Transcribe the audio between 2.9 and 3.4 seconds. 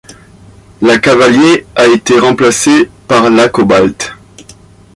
par